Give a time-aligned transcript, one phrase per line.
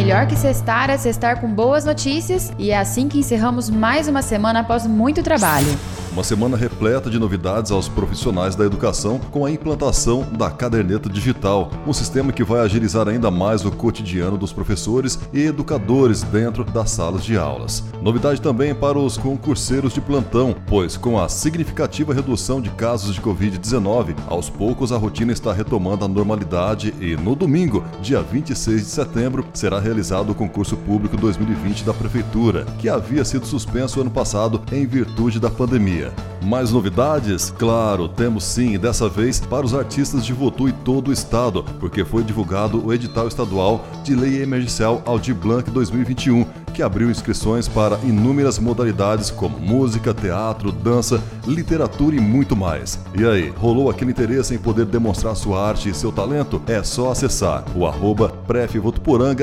[0.00, 4.22] melhor que cestar é cestar com boas notícias e é assim que encerramos mais uma
[4.22, 5.78] semana após muito trabalho.
[6.12, 11.70] Uma semana repleta de novidades aos profissionais da educação com a implantação da caderneta digital,
[11.86, 16.90] um sistema que vai agilizar ainda mais o cotidiano dos professores e educadores dentro das
[16.90, 17.84] salas de aulas.
[18.02, 23.20] Novidade também para os concurseiros de plantão, pois com a significativa redução de casos de
[23.20, 28.88] Covid-19, aos poucos a rotina está retomando a normalidade e no domingo, dia 26 de
[28.88, 34.60] setembro, será realizado o concurso público 2020 da Prefeitura, que havia sido suspenso ano passado
[34.72, 35.99] em virtude da pandemia.
[36.42, 37.52] Mais novidades?
[37.58, 42.04] Claro, temos sim, dessa vez para os artistas de Votu e todo o estado, porque
[42.04, 47.98] foi divulgado o edital estadual de Lei Emergencial Aldir Blanc 2021, que abriu inscrições para
[48.04, 52.98] inúmeras modalidades como música, teatro, dança, literatura e muito mais.
[53.14, 56.62] E aí, rolou aquele interesse em poder demonstrar sua arte e seu talento?
[56.66, 58.32] É só acessar o arroba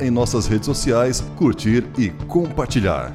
[0.00, 3.14] em nossas redes sociais, curtir e compartilhar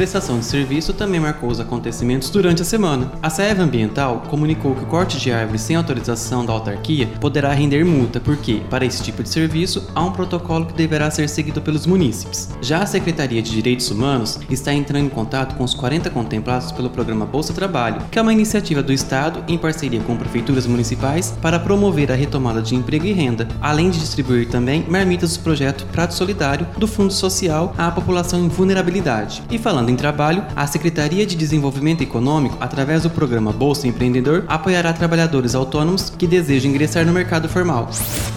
[0.00, 3.12] prestação de serviço também marcou os acontecimentos durante a semana.
[3.22, 7.84] A Saeva Ambiental comunicou que o corte de árvores sem autorização da autarquia poderá render
[7.84, 11.84] multa, porque, para esse tipo de serviço, há um protocolo que deverá ser seguido pelos
[11.84, 12.48] munícipes.
[12.62, 16.88] Já a Secretaria de Direitos Humanos está entrando em contato com os 40 contemplados pelo
[16.88, 21.60] programa Bolsa Trabalho, que é uma iniciativa do Estado em parceria com prefeituras municipais para
[21.60, 26.14] promover a retomada de emprego e renda, além de distribuir também marmitas do projeto Prato
[26.14, 29.42] Solidário do Fundo Social à população em vulnerabilidade.
[29.50, 34.92] E falando em trabalho, a Secretaria de Desenvolvimento Econômico, através do programa Bolsa Empreendedor, apoiará
[34.92, 37.90] trabalhadores autônomos que desejam ingressar no mercado formal.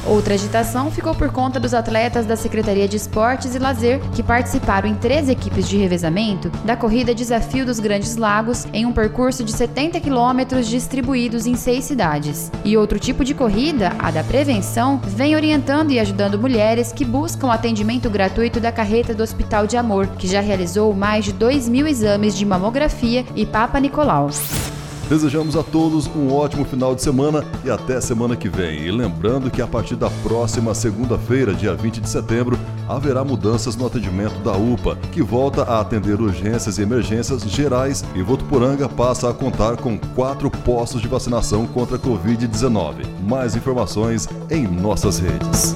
[0.05, 4.89] Outra agitação ficou por conta dos atletas da Secretaria de Esportes e Lazer, que participaram
[4.89, 9.51] em três equipes de revezamento da corrida Desafio dos Grandes Lagos, em um percurso de
[9.51, 12.51] 70 quilômetros distribuídos em seis cidades.
[12.65, 17.51] E outro tipo de corrida, a da prevenção, vem orientando e ajudando mulheres que buscam
[17.51, 21.87] atendimento gratuito da carreta do Hospital de Amor, que já realizou mais de 2 mil
[21.87, 24.29] exames de mamografia e Papa Nicolau.
[25.09, 28.83] Desejamos a todos um ótimo final de semana e até semana que vem.
[28.83, 33.85] E lembrando que a partir da próxima segunda-feira, dia 20 de setembro, haverá mudanças no
[33.85, 39.33] atendimento da UPA, que volta a atender urgências e emergências gerais e Votuporanga passa a
[39.33, 43.05] contar com quatro postos de vacinação contra a Covid-19.
[43.27, 45.75] Mais informações em nossas redes.